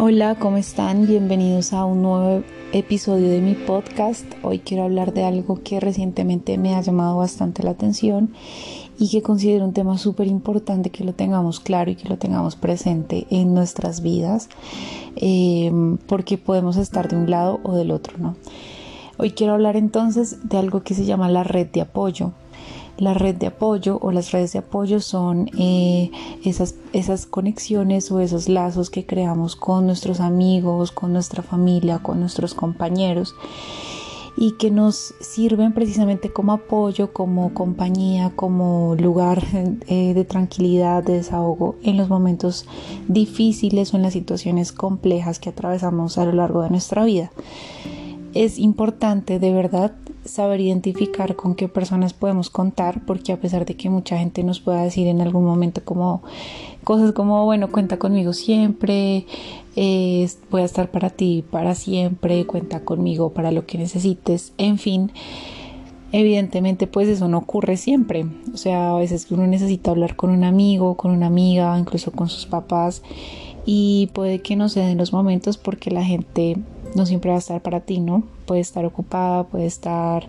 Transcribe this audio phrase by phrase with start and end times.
[0.00, 1.08] Hola, ¿cómo están?
[1.08, 4.24] Bienvenidos a un nuevo episodio de mi podcast.
[4.44, 8.32] Hoy quiero hablar de algo que recientemente me ha llamado bastante la atención
[8.96, 12.54] y que considero un tema súper importante que lo tengamos claro y que lo tengamos
[12.54, 14.48] presente en nuestras vidas
[15.16, 15.72] eh,
[16.06, 18.36] porque podemos estar de un lado o del otro, ¿no?
[19.16, 22.30] Hoy quiero hablar entonces de algo que se llama la red de apoyo.
[22.98, 26.10] La red de apoyo o las redes de apoyo son eh,
[26.44, 32.18] esas, esas conexiones o esos lazos que creamos con nuestros amigos, con nuestra familia, con
[32.18, 33.36] nuestros compañeros
[34.40, 39.42] y que nos sirven precisamente como apoyo, como compañía, como lugar
[39.88, 42.64] eh, de tranquilidad, de desahogo en los momentos
[43.08, 47.32] difíciles o en las situaciones complejas que atravesamos a lo largo de nuestra vida.
[48.32, 49.92] Es importante de verdad
[50.24, 54.60] saber identificar con qué personas podemos contar, porque a pesar de que mucha gente nos
[54.60, 56.22] pueda decir en algún momento como
[56.84, 59.26] cosas como, bueno, cuenta conmigo siempre,
[60.50, 65.12] voy a estar para ti para siempre, cuenta conmigo para lo que necesites, en fin.
[66.10, 68.24] Evidentemente, pues eso no ocurre siempre.
[68.54, 72.30] O sea, a veces uno necesita hablar con un amigo, con una amiga, incluso con
[72.30, 73.02] sus papás.
[73.66, 76.56] Y puede que no se den los momentos porque la gente
[76.94, 78.22] no siempre va a estar para ti, ¿no?
[78.46, 80.26] Puede estar ocupada, puede estar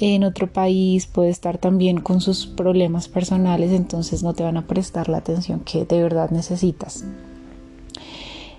[0.00, 4.66] en otro país, puede estar también con sus problemas personales, entonces no te van a
[4.66, 7.04] prestar la atención que de verdad necesitas.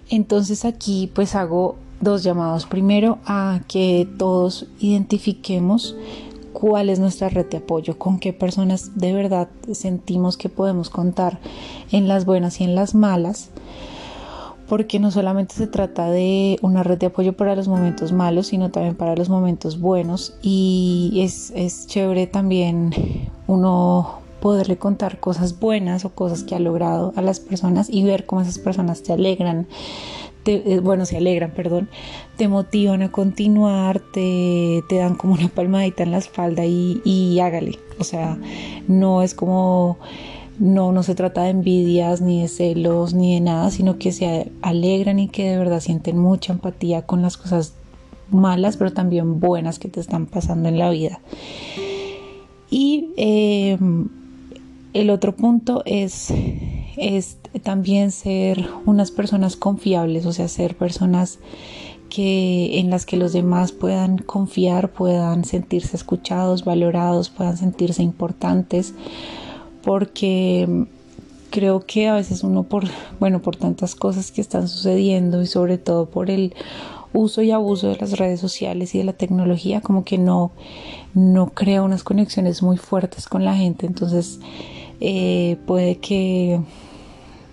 [0.09, 2.65] Entonces aquí pues hago dos llamados.
[2.65, 5.95] Primero a que todos identifiquemos
[6.53, 11.39] cuál es nuestra red de apoyo, con qué personas de verdad sentimos que podemos contar
[11.91, 13.49] en las buenas y en las malas
[14.67, 18.69] porque no solamente se trata de una red de apoyo para los momentos malos, sino
[18.69, 22.91] también para los momentos buenos y es, es chévere también
[23.47, 28.25] uno poderle contar cosas buenas o cosas que ha logrado a las personas y ver
[28.25, 29.67] cómo esas personas te alegran,
[30.45, 31.89] eh, bueno, se alegran, perdón,
[32.37, 37.79] te motivan a continuar, te, te dan como una palmadita en la espalda y hágale.
[37.99, 38.37] O sea,
[38.87, 39.97] no es como
[40.59, 44.51] no, no se trata de envidias, ni de celos, ni de nada, sino que se
[44.61, 47.73] alegran y que de verdad sienten mucha empatía con las cosas
[48.31, 51.19] malas, pero también buenas que te están pasando en la vida.
[52.69, 54.09] Y em,
[54.93, 56.33] el otro punto es,
[56.97, 61.39] es también ser unas personas confiables, o sea, ser personas
[62.09, 68.93] que en las que los demás puedan confiar, puedan sentirse escuchados, valorados, puedan sentirse importantes
[69.87, 70.67] porque
[71.49, 72.83] creo que a veces uno por,
[73.21, 76.53] bueno, por tantas cosas que están sucediendo y sobre todo por el
[77.13, 80.51] uso y abuso de las redes sociales y de la tecnología, como que no,
[81.13, 83.85] no crea unas conexiones muy fuertes con la gente.
[83.85, 84.41] Entonces,
[84.99, 86.59] eh, puede que,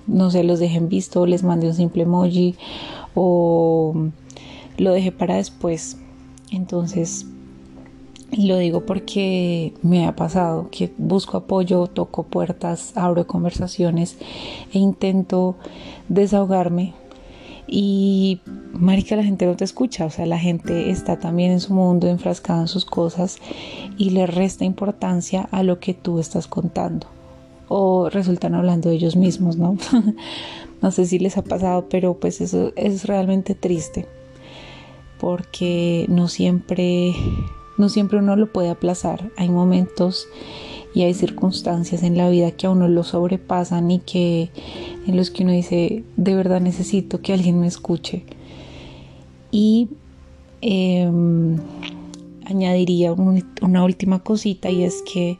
[0.08, 2.56] no sé, los dejen visto, les mande un simple emoji
[3.14, 3.94] o
[4.76, 5.98] lo deje para después.
[6.50, 7.26] Entonces,
[8.30, 14.16] y lo digo porque me ha pasado que busco apoyo, toco puertas, abro conversaciones
[14.72, 15.56] e intento
[16.08, 16.94] desahogarme.
[17.66, 18.40] Y
[18.72, 22.08] marica, la gente no te escucha, o sea, la gente está también en su mundo,
[22.08, 23.38] enfrascada en sus cosas
[23.96, 27.06] y le resta importancia a lo que tú estás contando.
[27.68, 29.78] O resultan hablando de ellos mismos, ¿no?
[30.82, 34.06] no sé si les ha pasado, pero pues eso es realmente triste.
[35.18, 37.14] Porque no siempre
[37.78, 39.30] no siempre uno lo puede aplazar.
[39.36, 40.28] Hay momentos
[40.94, 44.50] y hay circunstancias en la vida que a uno lo sobrepasan y que
[45.06, 48.24] en los que uno dice, de verdad necesito que alguien me escuche.
[49.50, 49.88] Y
[50.60, 51.58] em,
[52.46, 55.38] añadiría una última cosita y es que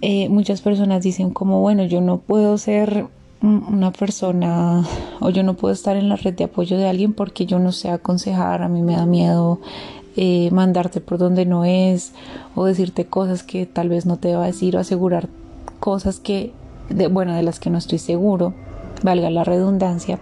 [0.00, 3.06] eh, muchas personas dicen como, bueno, yo no puedo ser
[3.42, 4.84] una persona
[5.20, 7.72] o yo no puedo estar en la red de apoyo de alguien porque yo no
[7.72, 9.60] sé aconsejar, a mí me da miedo
[10.16, 12.12] eh, mandarte por donde no es
[12.54, 15.28] o decirte cosas que tal vez no te va a decir o asegurar
[15.78, 16.52] cosas que,
[17.10, 18.54] bueno, de las que no estoy seguro,
[19.02, 20.18] valga la redundancia.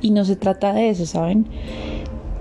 [0.00, 1.46] Y no se trata de eso, ¿saben?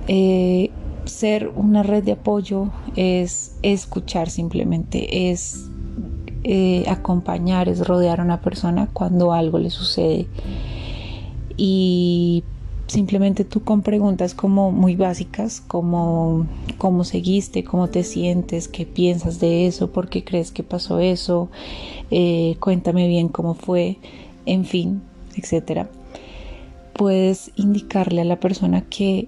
[0.07, 0.72] Eh,
[1.06, 5.69] ser una red de apoyo es escuchar simplemente, es
[6.44, 10.27] eh, acompañar, es rodear a una persona cuando algo le sucede.
[11.56, 12.44] Y
[12.94, 16.45] simplemente tú con preguntas como muy básicas, como
[16.78, 21.50] cómo seguiste, cómo te sientes, qué piensas de eso, por qué crees que pasó eso,
[22.12, 23.98] eh, cuéntame bien cómo fue,
[24.45, 25.01] en fin,
[25.36, 25.90] etcétera.
[26.94, 29.28] Puedes indicarle a la persona que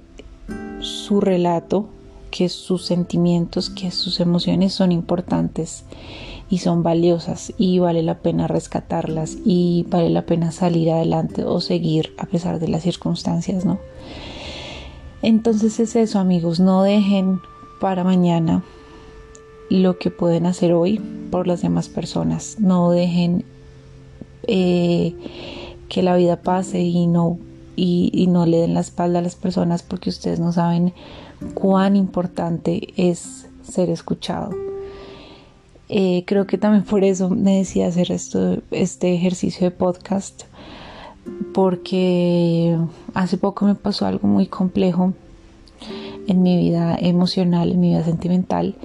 [0.80, 1.90] su relato,
[2.30, 5.86] que sus sentimientos, que sus emociones son importantes
[6.50, 11.60] y son valiosas y vale la pena rescatarlas y vale la pena salir adelante o
[11.60, 13.80] seguir a pesar de las circunstancias, ¿no?
[15.22, 17.40] Entonces es eso amigos, no dejen
[17.80, 18.64] para mañana
[19.70, 21.00] lo que pueden hacer hoy
[21.32, 23.44] por las demás personas, no dejen
[24.48, 25.16] eh,
[25.90, 27.40] que la vida pase y no,
[27.76, 30.94] y, no le den la espalda a las personas porque ustedes no saben
[31.56, 34.52] cuán importante es ser escuchado.
[35.88, 40.44] Eh, creo que también por eso me decía hacer esto, este ejercicio de podcast,
[41.54, 42.78] porque
[43.14, 45.14] hace poco me pasó algo muy complejo
[46.28, 48.76] en mi vida emocional, en mi vida sentimental,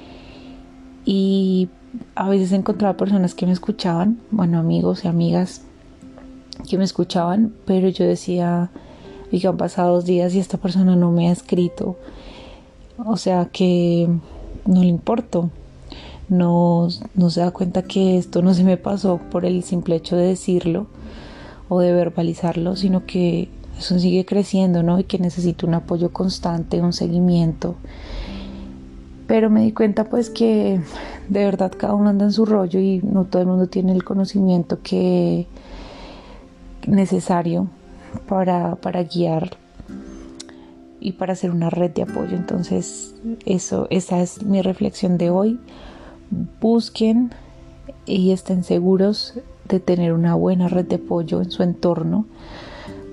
[1.07, 1.69] y
[2.15, 5.63] a veces encontraba personas que me escuchaban, bueno, amigos y amigas
[6.69, 8.71] que me escuchaban, pero yo decía,
[9.33, 11.97] y que han pasado dos días y esta persona no me ha escrito,
[12.99, 14.09] o sea que
[14.67, 15.51] no le importo,
[16.31, 20.17] no, no se da cuenta que esto no se me pasó por el simple hecho
[20.17, 20.87] de decirlo
[21.69, 23.49] o de verbalizarlo, sino que
[23.79, 24.99] eso sigue creciendo, ¿no?
[24.99, 27.75] Y que necesito un apoyo constante, un seguimiento.
[29.27, 30.81] Pero me di cuenta pues que
[31.29, 34.05] de verdad cada uno anda en su rollo y no todo el mundo tiene el
[34.05, 35.47] conocimiento que
[36.87, 37.69] necesario
[38.29, 39.57] para, para guiar
[41.01, 42.37] y para hacer una red de apoyo.
[42.37, 43.15] Entonces,
[43.47, 45.59] eso, esa es mi reflexión de hoy.
[46.61, 47.33] Busquen
[48.07, 49.35] y estén seguros
[49.69, 52.27] de tener una buena red de apoyo en su entorno.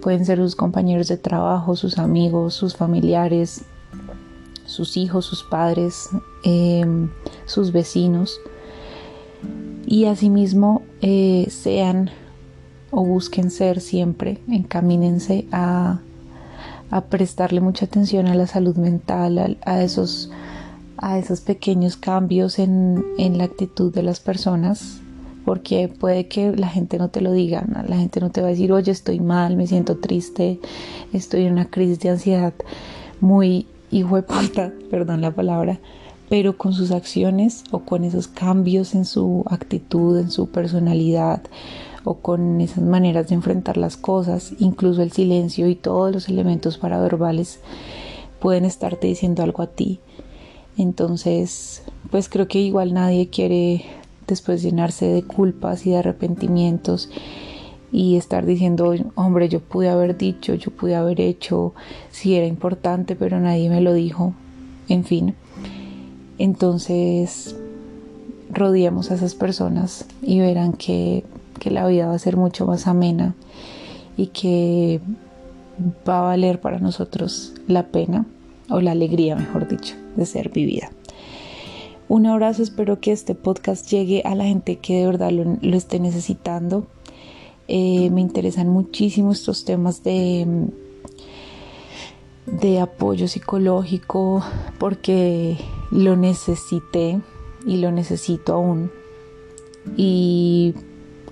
[0.02, 3.66] Pueden ser sus compañeros de trabajo, sus amigos, sus familiares,
[4.66, 6.10] sus hijos, sus padres,
[6.44, 7.10] em,
[7.46, 8.40] sus vecinos.
[9.86, 12.12] Y asimismo eh, sean
[12.92, 16.00] o busquen ser siempre, encamínense a,
[16.90, 20.30] a prestarle mucha atención a la salud mental, a, esos,
[20.98, 25.00] a esos pequeños cambios en, en, la actitud de las personas,
[25.46, 28.52] porque puede que la gente no te lo diga, la gente no te va a
[28.52, 30.60] decir, oye, estoy mal, me siento triste,
[31.14, 32.54] estoy en una crisis de ansiedad
[33.22, 35.80] muy hijo de puta, perdón la palabra,
[36.30, 41.42] pero con sus acciones o con esos cambios en su actitud, en su personalidad
[42.04, 46.78] o con esas maneras de enfrentar las cosas, incluso el silencio y todos los elementos
[46.78, 47.60] paraverbales
[48.40, 50.00] pueden estarte diciendo algo a ti.
[50.78, 53.86] Entonces, pues creo que igual nadie quiere
[54.28, 57.10] después llenarse de culpas y de arrepentimientos
[57.92, 61.74] y estar diciendo, hombre, yo pude haber dicho, yo pude haber hecho,
[62.12, 64.34] si era importante, pero nadie me lo dijo,
[64.90, 65.36] en fin.
[66.38, 67.56] Entonces,
[68.50, 71.24] rodeamos a esas personas y verán que
[71.58, 73.36] que la vida va a ser mucho más amena
[74.16, 75.02] y que
[76.08, 78.26] va a valer para nosotros la pena
[78.70, 80.92] o la alegría, mejor dicho, de ser vivida.
[82.10, 86.00] Un abrazo, espero que este podcast llegue a la gente que de verdad lo, esté
[86.00, 86.88] necesitando.
[87.68, 90.68] Eh, me interesan muchísimo estos temas de,
[92.46, 94.42] de apoyo psicológico
[94.80, 95.58] porque
[95.92, 97.20] lo necesité
[97.66, 98.90] y lo necesito aún.
[99.98, 100.74] Y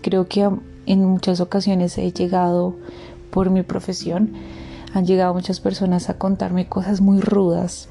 [0.02, 0.50] creo que
[0.86, 2.76] en muchas ocasiones he llegado
[3.32, 4.34] por mi profesión,
[4.96, 7.90] han llegado muchas personas a contarme cosas muy rudas.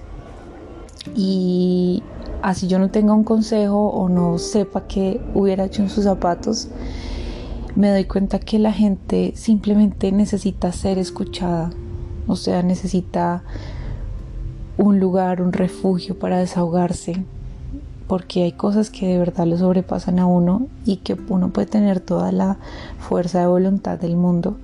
[1.14, 2.02] Y
[2.40, 6.68] así yo no tenga un consejo o no sepa qué hubiera hecho en sus zapatos,
[7.76, 11.70] me doy cuenta que la gente simplemente necesita ser escuchada,
[12.26, 13.42] o sea, necesita
[14.78, 17.22] un lugar, un refugio para desahogarse,
[18.08, 22.00] porque hay cosas que de verdad lo sobrepasan a uno y que uno puede tener
[22.00, 22.56] toda la
[22.98, 24.56] fuerza de voluntad del mundo,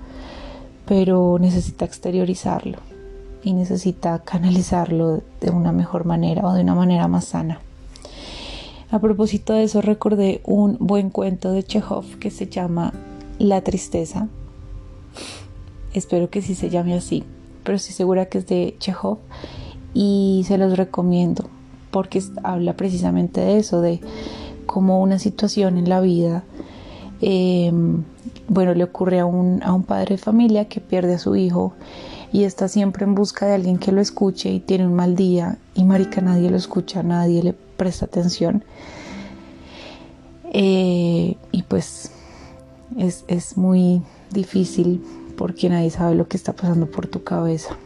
[0.91, 2.79] pero necesita exteriorizarlo
[3.45, 7.61] y necesita canalizarlo de una mejor manera o de una manera más sana.
[8.91, 12.93] A propósito de eso recordé un buen cuento de Chekhov que se llama
[13.39, 14.27] La tristeza.
[15.95, 17.23] Espero que sí se llame así,
[17.63, 19.19] pero estoy segura que es de Chekhov
[19.95, 21.45] y se los recomiendo
[21.93, 24.01] porque habla precisamente de eso, de
[24.67, 26.43] cómo una situación en la vida,
[27.21, 28.03] em,
[28.51, 31.73] bueno, le ocurre a un, a un padre de familia que pierde a su hijo
[32.33, 35.57] y está siempre en busca de alguien que lo escuche y tiene un mal día
[35.73, 38.65] y marica nadie lo escucha, nadie le presta atención.
[40.53, 42.11] Eh, y pues
[42.99, 44.03] es, es muy
[44.33, 45.01] difícil
[45.37, 47.77] porque nadie sabe lo que está pasando por tu cabeza.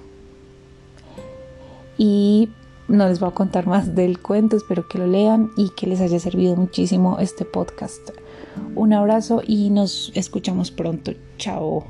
[1.99, 2.49] Y
[2.88, 6.00] no les voy a contar más del cuento, espero que lo lean y que les
[6.00, 8.24] haya servido muchísimo este podcast.
[8.75, 11.12] Un abrazo y nos escuchamos pronto.
[11.38, 11.84] Chao.